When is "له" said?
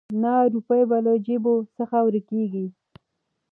1.05-1.13